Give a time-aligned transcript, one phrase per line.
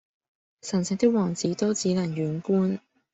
[0.63, 2.79] 神聖的王子都只能遠觀！